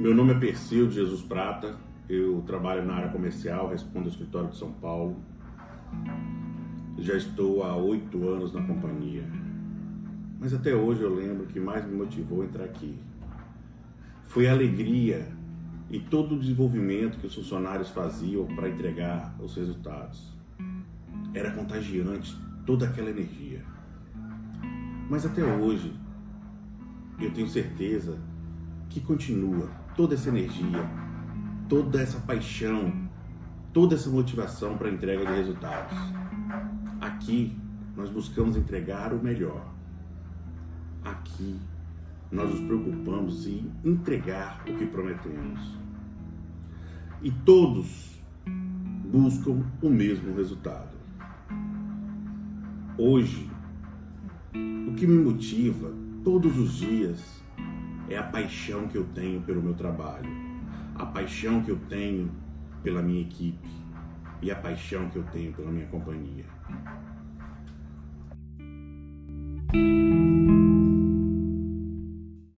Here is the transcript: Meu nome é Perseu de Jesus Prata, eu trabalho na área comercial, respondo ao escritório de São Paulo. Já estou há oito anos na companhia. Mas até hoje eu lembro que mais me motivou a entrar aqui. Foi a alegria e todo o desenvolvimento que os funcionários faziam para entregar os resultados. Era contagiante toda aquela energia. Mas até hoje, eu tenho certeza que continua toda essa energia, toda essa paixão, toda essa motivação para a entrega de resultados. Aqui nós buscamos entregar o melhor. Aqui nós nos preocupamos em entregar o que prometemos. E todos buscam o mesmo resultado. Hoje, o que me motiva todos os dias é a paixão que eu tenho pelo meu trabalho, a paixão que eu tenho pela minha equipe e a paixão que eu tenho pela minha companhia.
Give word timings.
Meu 0.00 0.14
nome 0.14 0.32
é 0.32 0.38
Perseu 0.38 0.86
de 0.86 0.94
Jesus 0.94 1.20
Prata, 1.20 1.76
eu 2.08 2.42
trabalho 2.46 2.86
na 2.86 2.94
área 2.94 3.10
comercial, 3.10 3.68
respondo 3.68 4.06
ao 4.06 4.10
escritório 4.10 4.48
de 4.48 4.56
São 4.56 4.72
Paulo. 4.72 5.14
Já 6.96 7.18
estou 7.18 7.62
há 7.62 7.76
oito 7.76 8.26
anos 8.26 8.50
na 8.54 8.62
companhia. 8.62 9.22
Mas 10.40 10.54
até 10.54 10.74
hoje 10.74 11.02
eu 11.02 11.14
lembro 11.14 11.44
que 11.48 11.60
mais 11.60 11.84
me 11.84 11.94
motivou 11.94 12.40
a 12.40 12.46
entrar 12.46 12.64
aqui. 12.64 12.98
Foi 14.24 14.48
a 14.48 14.52
alegria 14.52 15.28
e 15.90 16.00
todo 16.00 16.34
o 16.34 16.40
desenvolvimento 16.40 17.18
que 17.18 17.26
os 17.26 17.34
funcionários 17.34 17.90
faziam 17.90 18.46
para 18.46 18.70
entregar 18.70 19.36
os 19.38 19.54
resultados. 19.54 20.32
Era 21.34 21.50
contagiante 21.50 22.34
toda 22.64 22.86
aquela 22.86 23.10
energia. 23.10 23.62
Mas 25.10 25.26
até 25.26 25.44
hoje, 25.44 25.92
eu 27.20 27.30
tenho 27.34 27.48
certeza 27.48 28.18
que 28.88 28.98
continua 28.98 29.68
toda 30.00 30.14
essa 30.14 30.30
energia, 30.30 30.90
toda 31.68 32.00
essa 32.00 32.18
paixão, 32.20 32.90
toda 33.70 33.96
essa 33.96 34.08
motivação 34.08 34.78
para 34.78 34.88
a 34.88 34.90
entrega 34.90 35.26
de 35.26 35.32
resultados. 35.32 35.94
Aqui 37.02 37.54
nós 37.94 38.08
buscamos 38.08 38.56
entregar 38.56 39.12
o 39.12 39.22
melhor. 39.22 39.62
Aqui 41.04 41.60
nós 42.32 42.48
nos 42.48 42.60
preocupamos 42.60 43.46
em 43.46 43.70
entregar 43.84 44.64
o 44.66 44.74
que 44.74 44.86
prometemos. 44.86 45.60
E 47.20 47.30
todos 47.30 48.22
buscam 49.04 49.62
o 49.82 49.90
mesmo 49.90 50.34
resultado. 50.34 50.96
Hoje, 52.96 53.50
o 54.88 54.94
que 54.94 55.06
me 55.06 55.22
motiva 55.22 55.92
todos 56.24 56.56
os 56.56 56.72
dias 56.72 57.39
é 58.10 58.18
a 58.18 58.24
paixão 58.24 58.88
que 58.88 58.98
eu 58.98 59.04
tenho 59.14 59.40
pelo 59.42 59.62
meu 59.62 59.74
trabalho, 59.74 60.28
a 60.96 61.06
paixão 61.06 61.62
que 61.62 61.70
eu 61.70 61.78
tenho 61.88 62.30
pela 62.82 63.00
minha 63.00 63.22
equipe 63.22 63.68
e 64.42 64.50
a 64.50 64.56
paixão 64.56 65.08
que 65.08 65.16
eu 65.16 65.22
tenho 65.24 65.52
pela 65.52 65.70
minha 65.70 65.86
companhia. 65.86 66.44